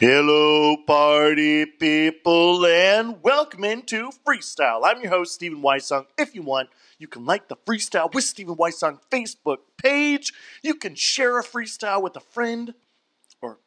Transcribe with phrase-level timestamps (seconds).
[0.00, 4.80] Hello, party people, and welcome into Freestyle.
[4.82, 6.06] I'm your host, Stephen Weissong.
[6.18, 10.32] If you want, you can like the Freestyle with Stephen Weissong Facebook page.
[10.62, 12.74] You can share a freestyle with a friend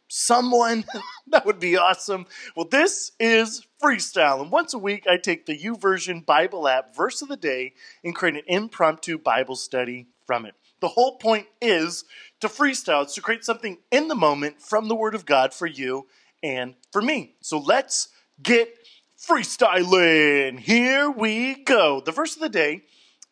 [0.08, 0.86] someone.
[1.28, 2.26] that would be awesome.
[2.56, 7.22] Well, this is Freestyle, and once a week I take the YouVersion Bible app verse
[7.22, 10.56] of the day and create an impromptu Bible study from it.
[10.80, 12.06] The whole point is
[12.40, 15.66] to freestyle, it's to create something in the moment from the Word of God for
[15.66, 16.08] you
[16.44, 17.36] and for me.
[17.42, 18.10] So let's
[18.42, 18.74] get
[19.18, 20.60] freestyling.
[20.60, 22.02] Here we go.
[22.02, 22.84] The verse of the day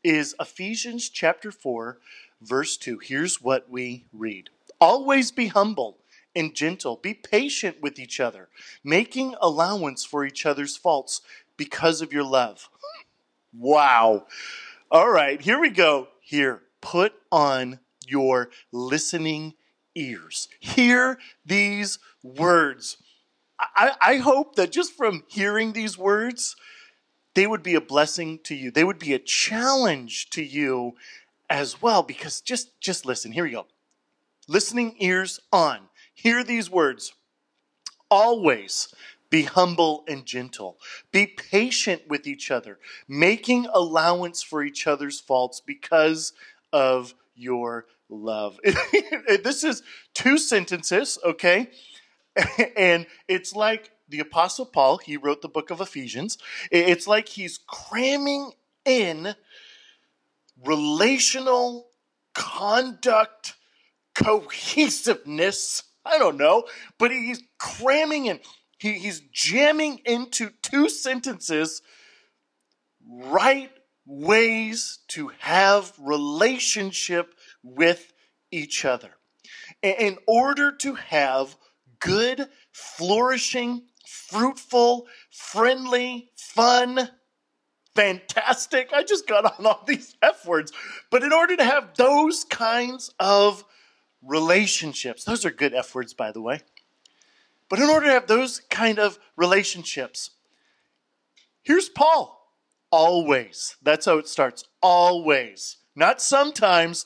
[0.03, 1.99] is Ephesians chapter 4,
[2.41, 2.99] verse 2.
[2.99, 4.49] Here's what we read
[4.81, 5.99] Always be humble
[6.35, 8.49] and gentle, be patient with each other,
[8.83, 11.21] making allowance for each other's faults
[11.57, 12.69] because of your love.
[13.53, 14.27] Wow.
[14.91, 16.09] All right, here we go.
[16.21, 19.53] Here, put on your listening
[19.95, 20.47] ears.
[20.59, 22.97] Hear these words.
[23.59, 26.55] I, I, hope that just from hearing these words,
[27.35, 28.69] they would be a blessing to you.
[28.69, 30.95] They would be a challenge to you
[31.49, 32.03] as well.
[32.03, 33.31] Because just just listen.
[33.31, 33.67] Here we go.
[34.47, 35.79] Listening ears on.
[36.15, 37.13] Hear these words.
[38.09, 38.93] Always
[39.29, 40.79] be humble and gentle.
[41.11, 46.33] Be patient with each other, making allowance for each other's faults because
[46.71, 48.59] of your love.
[49.43, 51.69] this is two sentences, okay?
[52.77, 56.37] and it's like the Apostle Paul, he wrote the book of Ephesians.
[56.71, 58.51] It's like he's cramming
[58.85, 59.35] in
[60.63, 61.87] relational
[62.33, 63.55] conduct
[64.13, 65.83] cohesiveness.
[66.05, 66.65] I don't know,
[66.99, 68.39] but he's cramming and
[68.77, 71.81] he, he's jamming into two sentences
[73.07, 73.71] right
[74.05, 77.33] ways to have relationship
[77.63, 78.13] with
[78.51, 79.09] each other.
[79.81, 81.55] In order to have
[81.99, 87.09] good, flourishing, fruitful, friendly, fun,
[87.95, 88.91] fantastic.
[88.93, 90.71] I just got on all these F words.
[91.09, 93.63] But in order to have those kinds of
[94.25, 96.61] relationships, those are good F words, by the way.
[97.69, 100.31] But in order to have those kind of relationships,
[101.63, 102.31] here's Paul.
[102.91, 103.75] Always.
[103.81, 104.65] That's how it starts.
[104.81, 105.77] Always.
[105.95, 107.05] Not sometimes,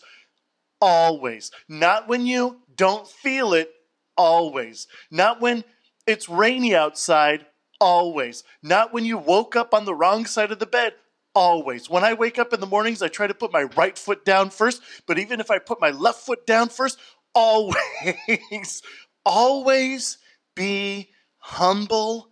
[0.81, 1.52] always.
[1.68, 3.72] Not when you don't feel it,
[4.18, 4.88] always.
[5.09, 5.63] Not when
[6.06, 7.46] it's rainy outside,
[7.79, 8.44] always.
[8.62, 10.94] Not when you woke up on the wrong side of the bed,
[11.34, 11.90] always.
[11.90, 14.50] When I wake up in the mornings, I try to put my right foot down
[14.50, 17.00] first, but even if I put my left foot down first,
[17.35, 18.81] always,
[19.25, 20.17] always
[20.56, 22.29] be humble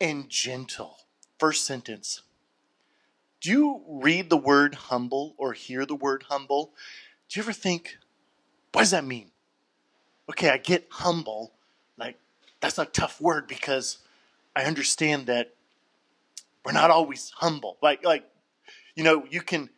[0.00, 0.98] and gentle.
[1.38, 2.22] First sentence.
[3.40, 6.72] Do you read the word humble or hear the word humble?
[7.28, 7.98] Do you ever think,
[8.72, 9.30] what does that mean?
[10.30, 11.52] okay, I get humble.
[11.96, 12.18] Like,
[12.60, 13.98] that's a tough word because
[14.54, 15.54] I understand that
[16.68, 17.78] we're not always humble.
[17.80, 18.24] Like, like,
[18.94, 19.70] you know, you can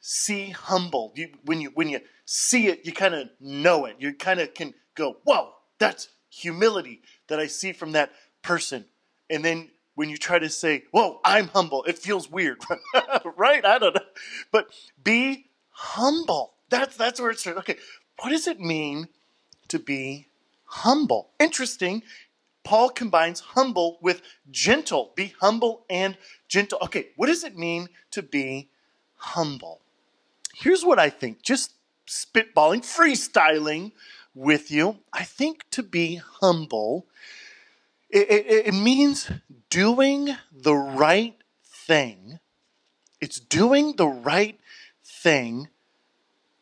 [0.00, 1.12] see humble.
[1.14, 3.96] You, when you when you see it, you kind of know it.
[3.98, 8.86] You kind of can go, "Whoa, that's humility that I see from that person."
[9.28, 12.62] And then when you try to say, "Whoa, I'm humble," it feels weird,
[13.36, 13.62] right?
[13.62, 14.00] I don't know,
[14.50, 14.68] but
[15.04, 16.54] be humble.
[16.70, 17.58] That's that's where it starts.
[17.58, 17.76] Okay,
[18.22, 19.08] what does it mean
[19.68, 20.28] to be
[20.68, 21.30] humble.
[21.38, 22.02] Interesting.
[22.68, 24.20] Paul combines humble with
[24.50, 25.12] gentle.
[25.16, 26.18] Be humble and
[26.48, 26.78] gentle.
[26.82, 28.68] Okay, what does it mean to be
[29.16, 29.80] humble?
[30.54, 31.72] Here's what I think, just
[32.06, 33.92] spitballing, freestyling
[34.34, 34.98] with you.
[35.14, 37.06] I think to be humble,
[38.10, 39.30] it, it, it means
[39.70, 42.38] doing the right thing.
[43.18, 44.60] It's doing the right
[45.02, 45.68] thing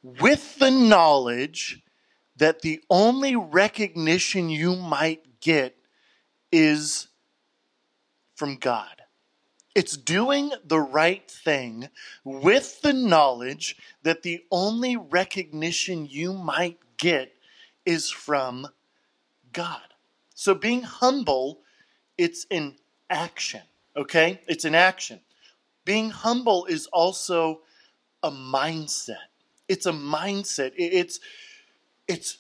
[0.04, 1.82] with the knowledge
[2.36, 5.75] that the only recognition you might get
[6.52, 7.08] is
[8.34, 9.02] from God.
[9.74, 11.90] It's doing the right thing
[12.24, 17.34] with the knowledge that the only recognition you might get
[17.84, 18.68] is from
[19.52, 19.82] God.
[20.34, 21.60] So being humble,
[22.16, 22.76] it's an
[23.10, 23.62] action,
[23.96, 24.40] okay?
[24.48, 25.20] It's an action.
[25.84, 27.60] Being humble is also
[28.22, 29.28] a mindset.
[29.68, 30.72] It's a mindset.
[30.76, 31.20] It's
[32.08, 32.38] it's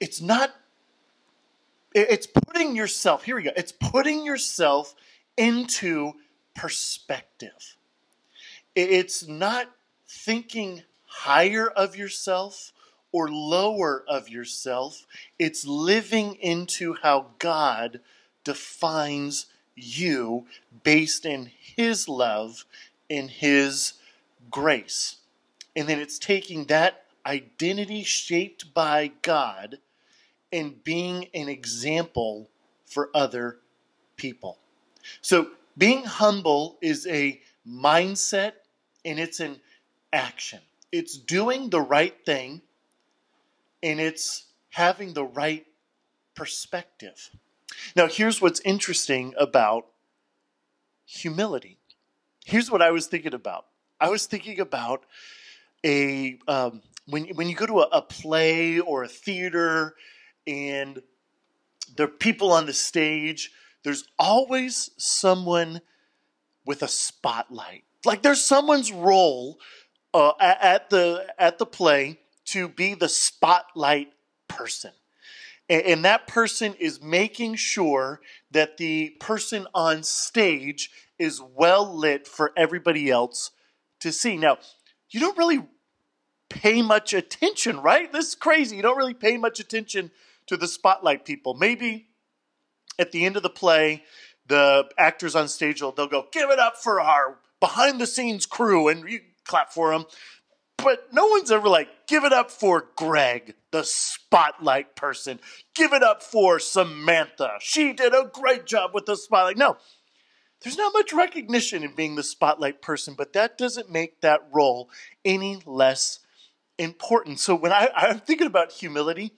[0.00, 0.52] it's not
[1.94, 4.94] it's putting yourself here we go it's putting yourself
[5.36, 6.12] into
[6.54, 7.76] perspective
[8.74, 9.70] it's not
[10.08, 12.72] thinking higher of yourself
[13.12, 15.06] or lower of yourself
[15.38, 18.00] it's living into how god
[18.44, 20.46] defines you
[20.82, 22.64] based in his love
[23.08, 23.94] in his
[24.50, 25.16] grace.
[25.76, 29.78] And then it's taking that identity shaped by God
[30.52, 32.50] and being an example
[32.86, 33.58] for other
[34.16, 34.58] people.
[35.20, 38.52] So, being humble is a mindset
[39.04, 39.60] and it's an
[40.12, 40.60] action.
[40.90, 42.62] It's doing the right thing
[43.82, 45.66] and it's having the right
[46.34, 47.30] perspective.
[47.94, 49.86] Now, here's what's interesting about
[51.04, 51.78] humility.
[52.44, 53.66] Here's what I was thinking about.
[54.00, 55.04] I was thinking about
[55.84, 59.94] a um, when when you go to a, a play or a theater
[60.48, 61.02] and
[61.94, 63.52] there are people on the stage.
[63.84, 65.82] There's always someone
[66.64, 67.84] with a spotlight.
[68.04, 69.58] Like there's someone's role
[70.14, 74.12] uh, at the at the play to be the spotlight
[74.48, 74.92] person.
[75.68, 82.52] And that person is making sure that the person on stage is well lit for
[82.56, 83.50] everybody else
[84.00, 84.38] to see.
[84.38, 84.56] Now,
[85.10, 85.66] you don't really
[86.48, 88.10] pay much attention, right?
[88.10, 88.76] This is crazy.
[88.76, 90.10] You don't really pay much attention
[90.48, 91.54] to the spotlight people.
[91.54, 92.08] Maybe
[92.98, 94.04] at the end of the play,
[94.46, 98.46] the actors on stage will they'll go, "Give it up for our behind the scenes
[98.46, 100.06] crew," and you clap for them.
[100.78, 105.40] But no one's ever like, give it up for Greg, the spotlight person.
[105.74, 107.54] Give it up for Samantha.
[107.60, 109.56] She did a great job with the spotlight.
[109.56, 109.76] No,
[110.62, 114.88] there's not much recognition in being the spotlight person, but that doesn't make that role
[115.24, 116.20] any less
[116.78, 117.40] important.
[117.40, 119.32] So when I, I'm thinking about humility,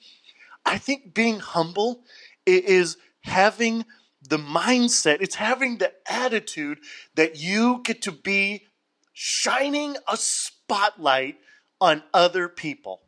[0.65, 2.05] I think being humble
[2.47, 3.85] is having
[4.23, 6.79] the mindset, it's having the attitude
[7.15, 8.67] that you get to be
[9.13, 11.37] shining a spotlight
[11.81, 13.01] on other people.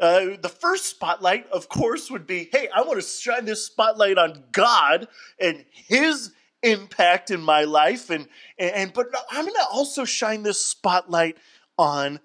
[0.00, 4.18] Uh, the first spotlight, of course, would be hey, I want to shine this spotlight
[4.18, 5.08] on God
[5.40, 6.32] and His
[6.62, 8.10] impact in my life.
[8.10, 8.28] And,
[8.58, 11.36] and, but I'm going to also shine this spotlight
[11.76, 12.20] on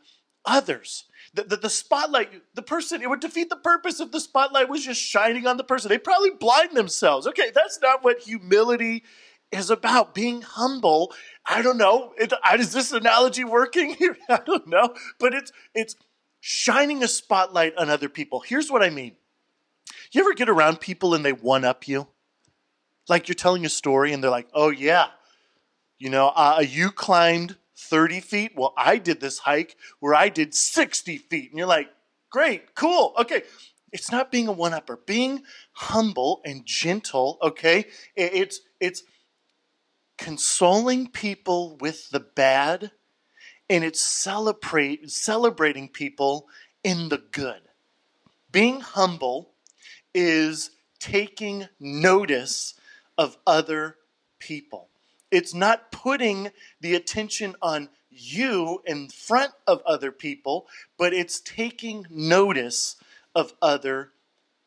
[0.45, 1.05] others.
[1.35, 4.85] The, the, the, spotlight, the person, it would defeat the purpose if the spotlight was
[4.85, 5.89] just shining on the person.
[5.89, 7.25] They probably blind themselves.
[7.25, 9.03] Okay, that's not what humility
[9.51, 11.13] is about being humble.
[11.45, 12.13] I don't know.
[12.19, 14.17] Is this analogy working here?
[14.29, 14.93] I don't know.
[15.19, 15.95] But it's it's
[16.39, 18.41] shining a spotlight on other people.
[18.41, 19.15] Here's what I mean.
[20.11, 22.07] You ever get around people and they one up you?
[23.09, 25.07] Like you're telling a story and they're like, "Oh yeah,
[25.99, 27.57] you know, uh, you climbed
[27.89, 28.53] 30 feet.
[28.55, 31.89] Well, I did this hike where I did 60 feet." And you're like,
[32.29, 33.43] "Great, cool, okay."
[33.91, 34.97] It's not being a one upper.
[34.97, 35.43] Being
[35.73, 37.37] humble and gentle.
[37.41, 37.85] Okay,
[38.15, 39.03] it's it's
[40.17, 42.91] consoling people with the bad
[43.69, 46.47] and it's celebrate, celebrating people
[46.83, 47.61] in the good.
[48.51, 49.53] Being humble
[50.13, 52.75] is taking notice
[53.17, 53.97] of other
[54.39, 54.89] people.
[55.33, 62.05] It's not putting the attention on you in front of other people, but it's taking
[62.11, 62.97] notice
[63.33, 64.11] of other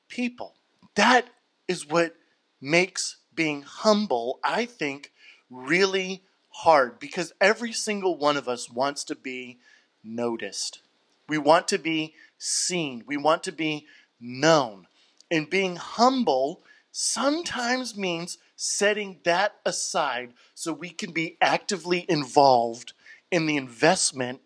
[0.08, 0.54] people.
[0.96, 1.28] That
[1.68, 2.16] is what
[2.60, 5.12] makes being humble, I think,
[5.50, 9.58] really hard because every single one of us wants to be
[10.02, 10.80] noticed.
[11.28, 13.04] We want to be seen.
[13.06, 13.86] We want to be
[14.20, 14.88] known.
[15.30, 22.94] And being humble sometimes means setting that aside so we can be actively involved
[23.30, 24.40] in the investment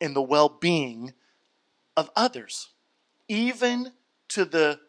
[0.00, 1.14] in the well being
[1.96, 2.70] of others,
[3.28, 3.92] even
[4.28, 4.80] to the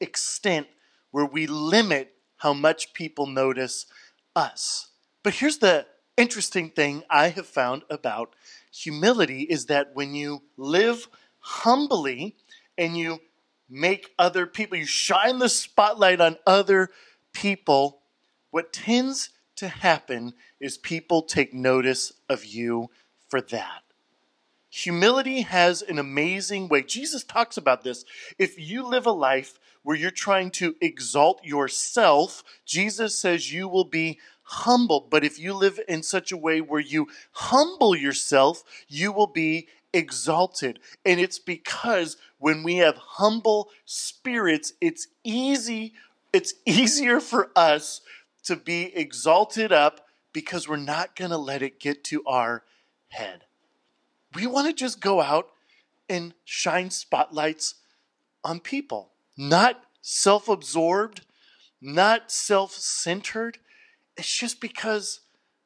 [0.00, 0.66] extent
[1.10, 3.86] where we limit how much people notice
[4.34, 4.88] us.
[5.22, 8.34] But here's the interesting thing I have found about
[8.72, 11.08] humility is that when you live
[11.40, 12.36] humbly
[12.76, 13.20] and you
[13.68, 16.90] make other people, you shine the spotlight on other
[17.32, 18.00] people,
[18.50, 22.90] what tends to happen is people take notice of you
[23.28, 23.82] for that.
[24.70, 26.82] Humility has an amazing way.
[26.82, 28.04] Jesus talks about this.
[28.38, 33.84] If you live a life where you're trying to exalt yourself, Jesus says you will
[33.84, 35.06] be humble.
[35.10, 39.68] But if you live in such a way where you humble yourself, you will be
[39.92, 40.78] exalted.
[41.04, 45.94] And it's because when we have humble spirits, it's easy,
[46.32, 48.00] it's easier for us
[48.44, 52.64] to be exalted up because we're not going to let it get to our
[53.08, 53.44] head.
[54.34, 55.50] We want to just go out
[56.08, 57.74] and shine spotlights
[58.44, 61.22] on people, not self absorbed,
[61.80, 63.58] not self centered.
[64.16, 65.20] It's just because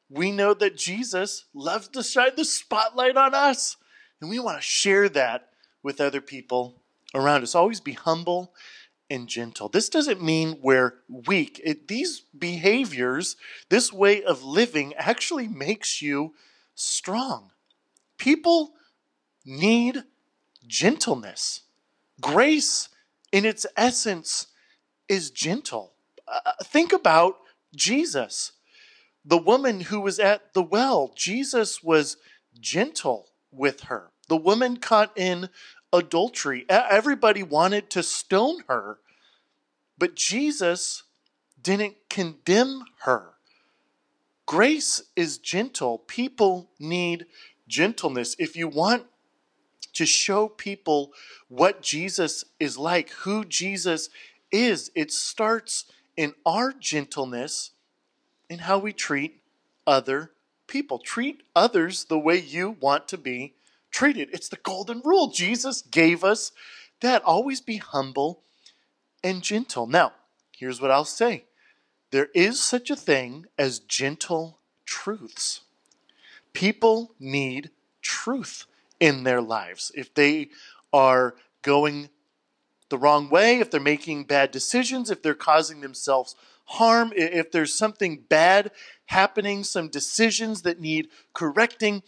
[0.09, 3.77] we know that Jesus loves to shine the spotlight on us.
[4.21, 5.49] And we want to share that
[5.81, 6.81] with other people
[7.13, 7.55] around us.
[7.55, 8.53] Always be humble
[9.13, 9.69] and gentle.
[9.69, 11.61] This doesn't mean we're weak.
[11.63, 13.35] It, these behaviors,
[13.69, 16.33] this way of living, actually makes you
[16.73, 17.51] strong.
[18.17, 18.73] People
[19.45, 20.03] need
[20.65, 21.61] gentleness.
[22.19, 22.89] Grace,
[23.31, 24.47] in its essence,
[25.07, 25.93] is gentle.
[26.27, 27.35] Uh, think about
[27.75, 28.53] Jesus,
[29.23, 31.13] the woman who was at the well.
[31.15, 32.17] Jesus was
[32.59, 34.09] gentle with her.
[34.27, 35.49] The woman caught in
[35.91, 36.65] adultery.
[36.67, 38.97] Everybody wanted to stone her,
[39.97, 41.03] but Jesus
[41.61, 43.33] didn't condemn her.
[44.45, 45.99] Grace is gentle.
[45.99, 47.25] People need
[47.67, 48.35] gentleness.
[48.37, 49.05] If you want
[49.93, 51.13] to show people
[51.47, 54.09] what Jesus is like, who Jesus
[54.51, 55.85] is, it starts
[56.17, 57.71] in our gentleness
[58.49, 59.41] in how we treat
[59.87, 60.31] other
[60.67, 60.99] people.
[60.99, 63.53] Treat others the way you want to be
[63.91, 64.29] treated.
[64.33, 65.29] It's the golden rule.
[65.29, 66.51] Jesus gave us
[67.01, 67.23] that.
[67.23, 68.41] Always be humble
[69.23, 69.87] and gentle.
[69.87, 70.13] Now,
[70.51, 71.45] here's what I'll say
[72.11, 75.61] there is such a thing as gentle truths.
[76.53, 78.65] People need truth
[78.99, 79.91] in their lives.
[79.95, 80.49] If they
[80.91, 82.09] are going
[82.89, 87.73] the wrong way, if they're making bad decisions, if they're causing themselves harm, if there's
[87.73, 88.71] something bad
[89.07, 92.03] happening, some decisions that need correcting,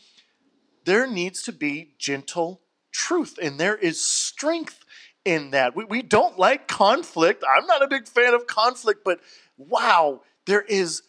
[0.85, 3.39] there needs to be gentle truth.
[3.41, 4.84] And there is strength
[5.25, 5.75] in that.
[5.75, 7.43] We, we don't like conflict.
[7.57, 9.19] I'm not a big fan of conflict, but
[9.57, 11.01] wow, there is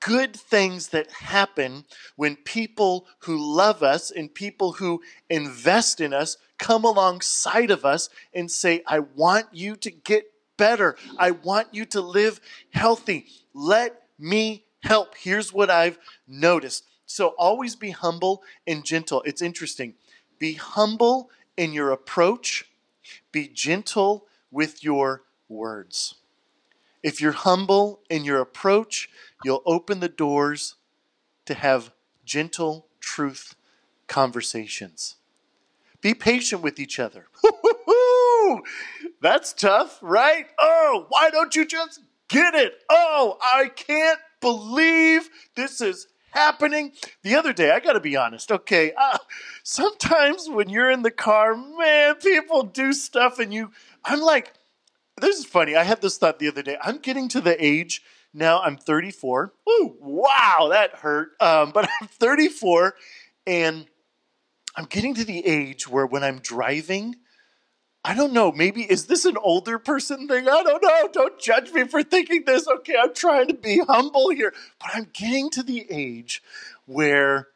[0.00, 1.84] good things that happen
[2.16, 8.08] when people who love us and people who invest in us come alongside of us
[8.34, 10.96] and say, I want you to get better.
[11.18, 13.26] I want you to live healthy.
[13.54, 15.16] Let me help.
[15.16, 16.84] Here's what I've noticed.
[17.06, 19.22] So always be humble and gentle.
[19.22, 19.94] It's interesting.
[20.38, 22.64] Be humble in your approach,
[23.32, 26.16] be gentle with your words.
[27.02, 29.08] If you're humble in your approach,
[29.44, 30.76] you'll open the doors
[31.46, 31.92] to have
[32.24, 33.56] gentle truth
[34.06, 35.16] conversations.
[36.00, 37.26] Be patient with each other.
[39.20, 40.46] That's tough, right?
[40.58, 42.74] Oh, why don't you just get it?
[42.90, 46.92] Oh, I can't believe this is happening.
[47.22, 49.18] The other day, I got to be honest, okay, uh,
[49.62, 53.70] sometimes when you're in the car, man, people do stuff and you,
[54.04, 54.52] I'm like,
[55.20, 55.76] this is funny.
[55.76, 56.76] I had this thought the other day.
[56.82, 58.02] I'm getting to the age
[58.34, 59.52] now, I'm 34.
[59.68, 61.30] Ooh, wow, that hurt.
[61.40, 62.94] Um, but I'm 34
[63.46, 63.86] and
[64.76, 67.16] I'm getting to the age where when I'm driving,
[68.04, 70.48] I don't know, maybe is this an older person thing?
[70.48, 71.08] I don't know.
[71.12, 72.66] Don't judge me for thinking this.
[72.66, 74.52] Okay, I'm trying to be humble here.
[74.80, 76.42] But I'm getting to the age
[76.84, 77.48] where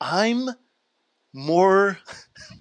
[0.00, 0.50] I'm
[1.32, 1.98] more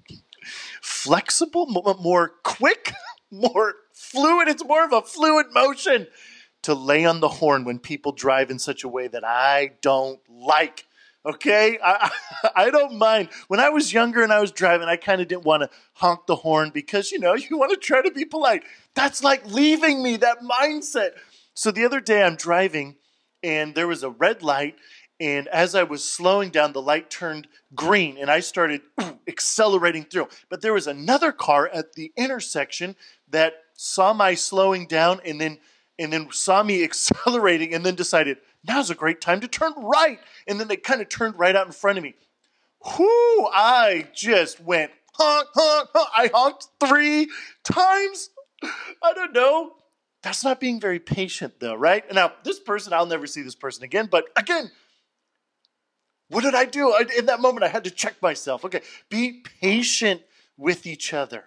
[0.81, 2.93] flexible, more quick,
[3.31, 4.47] more fluid.
[4.47, 6.07] It's more of a fluid motion
[6.63, 10.19] to lay on the horn when people drive in such a way that I don't
[10.27, 10.87] like.
[11.25, 12.11] Okay, I,
[12.55, 13.29] I don't mind.
[13.47, 16.27] When I was younger and I was driving, I kind of didn't want to honk
[16.27, 18.63] the horn because you know you want to try to be polite.
[18.93, 21.11] That's like leaving me that mindset.
[21.55, 22.95] So the other day I'm driving
[23.41, 24.75] and there was a red light,
[25.19, 28.81] and as I was slowing down, the light turned green and I started
[29.27, 30.27] accelerating through.
[30.49, 32.95] But there was another car at the intersection
[33.29, 35.59] that saw my slowing down and then
[35.97, 40.19] and then saw me accelerating and then decided now's a great time to turn right.
[40.47, 42.15] And then they kind of turned right out in front of me.
[42.97, 46.09] Whoo, I just went honk, honk, honk.
[46.15, 47.29] I honked three
[47.63, 48.29] times.
[49.03, 49.73] I don't know.
[50.23, 52.03] That's not being very patient, though, right?
[52.11, 54.71] Now, this person, I'll never see this person again, but again,
[56.29, 56.95] what did I do?
[57.17, 58.65] In that moment, I had to check myself.
[58.65, 60.21] Okay, be patient
[60.57, 61.45] with each other.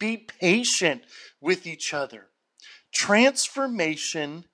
[0.00, 1.02] Be patient
[1.40, 2.26] with each other.
[2.92, 4.46] Transformation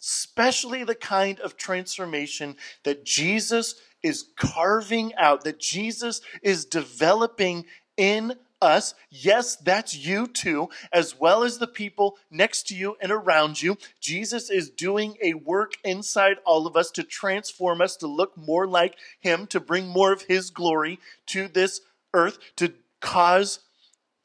[0.00, 7.66] especially the kind of transformation that Jesus is carving out, that Jesus is developing
[7.96, 8.94] in us.
[9.10, 13.76] Yes, that's you too, as well as the people next to you and around you.
[14.00, 18.66] Jesus is doing a work inside all of us to transform us to look more
[18.66, 21.80] like Him, to bring more of His glory to this
[22.14, 23.60] earth, to cause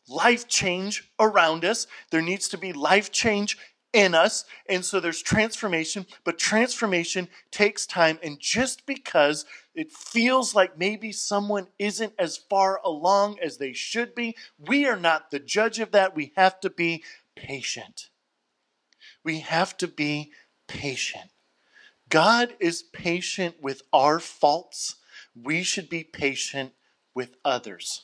[0.07, 1.87] life change around us.
[2.11, 3.57] There needs to be life change
[3.95, 4.43] in us.
[4.67, 8.19] And so there's transformation, but transformation takes time.
[8.21, 14.13] And just because it feels like maybe someone isn't as far along as they should
[14.13, 16.13] be, we are not the judge of that.
[16.13, 17.03] We have to be
[17.35, 18.09] patient.
[19.23, 20.31] We have to be
[20.67, 21.31] patient.
[22.09, 24.97] God is patient with our faults.
[25.41, 26.73] We should be patient
[27.15, 28.03] with others.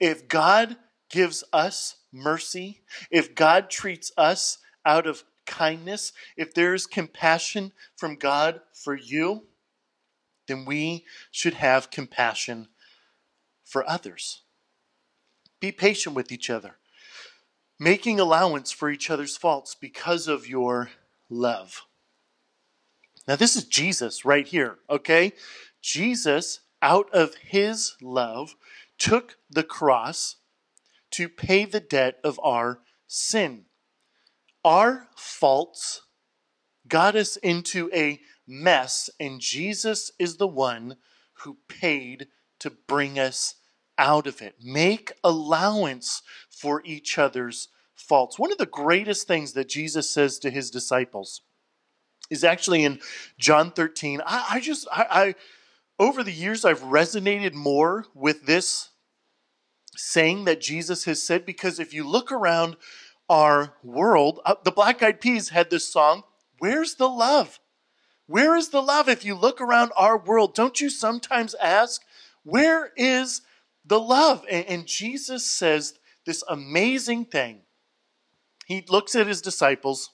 [0.00, 0.76] If God
[1.08, 2.80] gives us mercy,
[3.10, 9.46] if God treats us out of kindness, if there is compassion from God for you,
[10.46, 12.68] then we should have compassion
[13.64, 14.42] for others.
[15.60, 16.76] Be patient with each other,
[17.78, 20.90] making allowance for each other's faults because of your
[21.28, 21.82] love.
[23.26, 25.32] Now, this is Jesus right here, okay?
[25.82, 28.54] Jesus, out of his love,
[28.98, 30.36] took the cross
[31.10, 33.66] to pay the debt of our sin.
[34.64, 36.02] Our faults
[36.86, 40.96] got us into a mess, and Jesus is the one
[41.42, 42.28] who paid
[42.60, 43.54] to bring us
[43.96, 44.56] out of it.
[44.62, 48.38] Make allowance for each other's faults.
[48.38, 51.42] One of the greatest things that Jesus says to his disciples
[52.30, 53.00] is actually in
[53.38, 54.20] John 13.
[54.24, 55.34] I, I just, I, I,
[55.98, 58.90] over the years, I've resonated more with this
[59.96, 62.76] saying that Jesus has said because if you look around
[63.28, 66.22] our world, uh, the Black Eyed Peas had this song,
[66.58, 67.60] Where's the Love?
[68.28, 69.08] Where is the love?
[69.08, 72.02] If you look around our world, don't you sometimes ask,
[72.44, 73.40] Where is
[73.86, 74.44] the love?
[74.50, 75.94] And, and Jesus says
[76.26, 77.62] this amazing thing.
[78.66, 80.10] He looks at his disciples.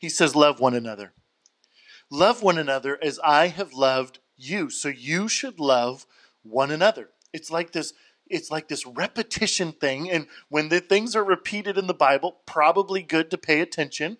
[0.00, 1.12] He says, Love one another.
[2.10, 4.68] Love one another as I have loved you.
[4.68, 6.06] So you should love
[6.42, 7.10] one another.
[7.32, 7.92] It's like this
[8.26, 13.02] it's like this repetition thing and when the things are repeated in the Bible, probably
[13.02, 14.18] good to pay attention.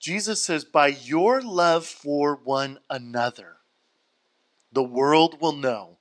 [0.00, 3.58] Jesus says, "By your love for one another,
[4.72, 5.98] the world will know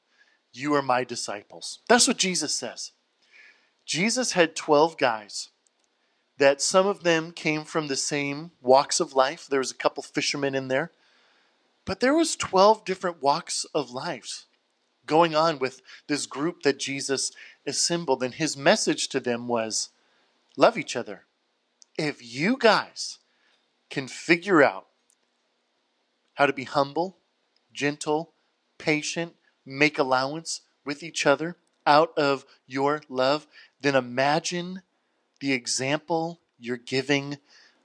[0.51, 2.91] you are my disciples." That's what Jesus says.
[3.85, 5.49] Jesus had 12 guys
[6.37, 9.45] that some of them came from the same walks of life.
[9.47, 10.91] There was a couple fishermen in there.
[11.85, 14.45] But there was 12 different walks of life
[15.05, 17.31] going on with this group that Jesus
[17.65, 19.89] assembled and his message to them was
[20.57, 21.25] love each other.
[21.97, 23.19] If you guys
[23.89, 24.87] can figure out
[26.35, 27.17] how to be humble,
[27.71, 28.33] gentle,
[28.77, 33.47] patient, make allowance with each other out of your love,
[33.81, 34.81] then imagine
[35.39, 37.37] the example you're giving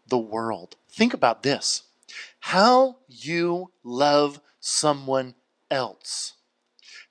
[0.07, 0.77] the world.
[0.89, 1.83] Think about this
[2.41, 5.35] how you love someone
[5.71, 6.35] else,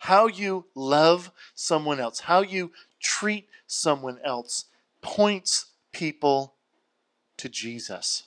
[0.08, 4.66] how you love someone else, how you treat someone else
[5.02, 6.54] points people
[7.36, 8.24] to Jesus.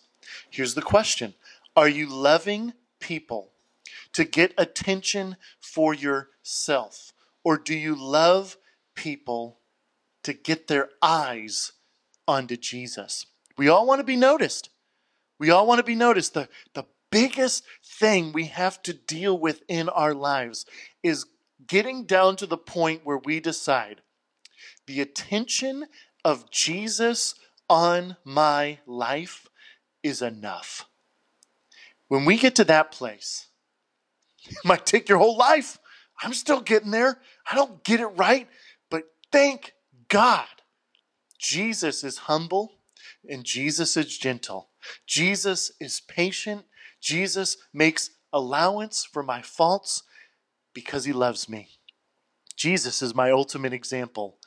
[0.50, 1.34] Here's the question
[1.74, 3.48] Are you loving people
[4.12, 7.12] to get attention for yourself?
[7.42, 8.58] Or do you love
[8.94, 9.56] people
[10.22, 11.72] to get their eyes
[12.28, 13.24] onto Jesus.
[13.56, 14.68] We all want to be noticed.
[15.38, 16.34] We all want to be noticed.
[16.34, 20.66] The, the biggest thing we have to deal with in our lives
[21.02, 21.24] is
[21.66, 24.02] getting down to the point where we decide
[24.86, 25.86] the attention
[26.24, 27.34] of Jesus
[27.68, 29.46] on my life
[30.02, 30.86] is enough.
[32.08, 33.46] When we get to that place,
[34.44, 35.78] it might take your whole life.
[36.22, 37.20] I'm still getting there.
[37.50, 38.48] I don't get it right,
[38.90, 39.72] but thank
[40.08, 40.46] God
[41.38, 42.72] Jesus is humble
[43.28, 44.68] and Jesus is gentle.
[45.06, 46.64] Jesus is patient.
[47.00, 50.02] Jesus makes allowance for my faults
[50.74, 51.68] because he loves me.
[52.56, 54.38] Jesus is my ultimate example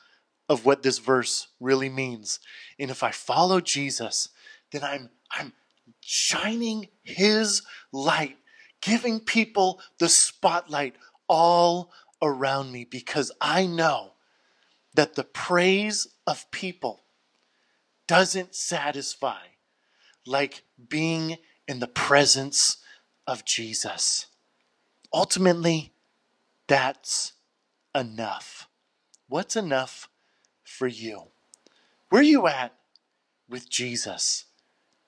[0.48, 2.38] of what this verse really means.
[2.78, 4.28] And if I follow Jesus,
[4.72, 5.52] then I'm I'm
[6.00, 8.36] shining his light,
[8.80, 10.94] giving people the spotlight
[11.28, 14.12] all around me because I know
[14.94, 17.04] that the praise of people
[18.06, 19.40] doesn't satisfy
[20.26, 22.78] like being in the presence
[23.26, 24.26] of Jesus.
[25.12, 25.93] Ultimately,
[26.66, 27.32] that's
[27.94, 28.68] enough.
[29.28, 30.08] What's enough
[30.62, 31.24] for you?
[32.10, 32.74] Where are you at
[33.48, 34.44] with Jesus?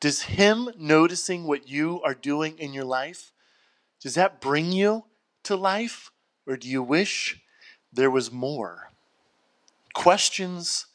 [0.00, 3.32] Does Him noticing what you are doing in your life,
[4.00, 5.04] does that bring you
[5.44, 6.10] to life?
[6.46, 7.40] Or do you wish
[7.92, 8.90] there was more?
[9.96, 10.86] questions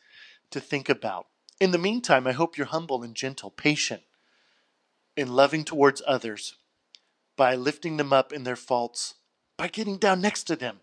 [0.52, 1.26] to think about.
[1.60, 4.04] In the meantime, I hope you're humble and gentle, patient,
[5.18, 6.56] and loving towards others
[7.36, 9.16] by lifting them up in their faults,
[9.62, 10.80] by getting down next to them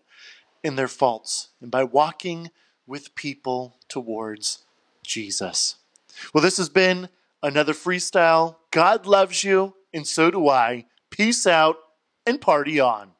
[0.63, 2.49] in their faults, and by walking
[2.87, 4.63] with people towards
[5.03, 5.75] Jesus.
[6.33, 7.09] Well, this has been
[7.43, 8.55] another freestyle.
[8.71, 10.85] God loves you, and so do I.
[11.09, 11.75] Peace out
[12.25, 13.11] and party on.